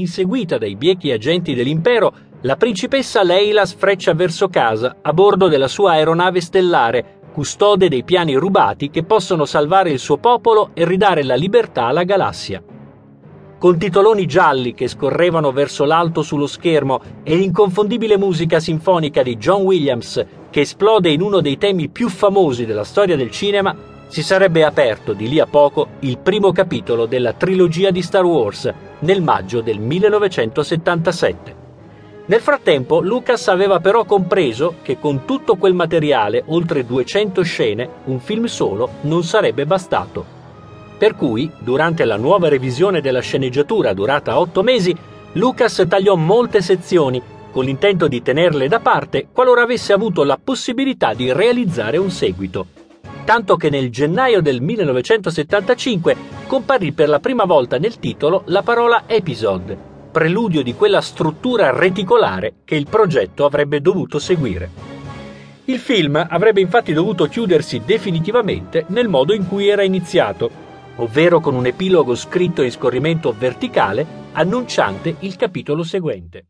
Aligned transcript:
inseguita 0.00 0.58
dai 0.58 0.76
biechi 0.76 1.10
agenti 1.10 1.54
dell'impero, 1.54 2.12
la 2.42 2.56
principessa 2.56 3.22
Leila 3.22 3.64
sfreccia 3.64 4.14
verso 4.14 4.48
casa 4.48 4.98
a 5.02 5.12
bordo 5.12 5.48
della 5.48 5.68
sua 5.68 5.92
aeronave 5.92 6.40
stellare, 6.40 7.20
custode 7.32 7.88
dei 7.88 8.04
piani 8.04 8.34
rubati 8.34 8.90
che 8.90 9.04
possono 9.04 9.44
salvare 9.44 9.90
il 9.90 9.98
suo 9.98 10.18
popolo 10.18 10.70
e 10.74 10.84
ridare 10.84 11.22
la 11.22 11.34
libertà 11.34 11.86
alla 11.86 12.04
galassia. 12.04 12.62
Con 13.58 13.78
titoloni 13.78 14.26
gialli 14.26 14.74
che 14.74 14.86
scorrevano 14.86 15.50
verso 15.50 15.84
l'alto 15.84 16.22
sullo 16.22 16.46
schermo 16.46 17.00
e 17.22 17.34
l'inconfondibile 17.36 18.18
musica 18.18 18.60
sinfonica 18.60 19.22
di 19.22 19.36
John 19.38 19.62
Williams 19.62 20.24
che 20.50 20.60
esplode 20.60 21.08
in 21.08 21.22
uno 21.22 21.40
dei 21.40 21.56
temi 21.56 21.88
più 21.88 22.08
famosi 22.08 22.66
della 22.66 22.84
storia 22.84 23.16
del 23.16 23.30
cinema, 23.30 23.74
si 24.08 24.22
sarebbe 24.22 24.64
aperto 24.64 25.12
di 25.12 25.28
lì 25.28 25.40
a 25.40 25.46
poco 25.46 25.88
il 26.00 26.18
primo 26.18 26.52
capitolo 26.52 27.06
della 27.06 27.32
trilogia 27.32 27.90
di 27.90 28.02
Star 28.02 28.24
Wars 28.24 28.72
nel 29.00 29.22
maggio 29.22 29.60
del 29.60 29.78
1977. 29.78 31.64
Nel 32.26 32.40
frattempo 32.40 33.00
Lucas 33.00 33.48
aveva 33.48 33.78
però 33.78 34.04
compreso 34.04 34.76
che 34.82 34.98
con 34.98 35.24
tutto 35.24 35.56
quel 35.56 35.74
materiale, 35.74 36.42
oltre 36.46 36.84
200 36.84 37.42
scene, 37.42 37.88
un 38.04 38.18
film 38.18 38.46
solo 38.46 38.90
non 39.02 39.22
sarebbe 39.22 39.64
bastato. 39.64 40.34
Per 40.98 41.14
cui, 41.14 41.50
durante 41.58 42.04
la 42.04 42.16
nuova 42.16 42.48
revisione 42.48 43.00
della 43.00 43.20
sceneggiatura 43.20 43.92
durata 43.92 44.40
8 44.40 44.62
mesi, 44.62 44.96
Lucas 45.32 45.84
tagliò 45.88 46.16
molte 46.16 46.62
sezioni 46.62 47.22
con 47.52 47.64
l'intento 47.64 48.08
di 48.08 48.22
tenerle 48.22 48.68
da 48.68 48.80
parte 48.80 49.28
qualora 49.32 49.62
avesse 49.62 49.92
avuto 49.92 50.24
la 50.24 50.38
possibilità 50.42 51.14
di 51.14 51.32
realizzare 51.32 51.96
un 51.96 52.10
seguito 52.10 52.66
tanto 53.26 53.56
che 53.56 53.70
nel 53.70 53.90
gennaio 53.90 54.40
del 54.40 54.62
1975 54.62 56.16
comparì 56.46 56.92
per 56.92 57.08
la 57.08 57.18
prima 57.18 57.44
volta 57.44 57.76
nel 57.76 57.98
titolo 57.98 58.44
la 58.46 58.62
parola 58.62 59.02
episode, 59.08 59.76
preludio 60.12 60.62
di 60.62 60.74
quella 60.74 61.00
struttura 61.00 61.76
reticolare 61.76 62.58
che 62.64 62.76
il 62.76 62.86
progetto 62.88 63.44
avrebbe 63.44 63.80
dovuto 63.80 64.20
seguire. 64.20 64.70
Il 65.64 65.80
film 65.80 66.24
avrebbe 66.28 66.60
infatti 66.60 66.92
dovuto 66.92 67.26
chiudersi 67.26 67.82
definitivamente 67.84 68.84
nel 68.90 69.08
modo 69.08 69.34
in 69.34 69.48
cui 69.48 69.66
era 69.66 69.82
iniziato, 69.82 70.48
ovvero 70.94 71.40
con 71.40 71.56
un 71.56 71.66
epilogo 71.66 72.14
scritto 72.14 72.62
in 72.62 72.70
scorrimento 72.70 73.34
verticale 73.36 74.06
annunciante 74.34 75.16
il 75.18 75.34
capitolo 75.34 75.82
seguente. 75.82 76.46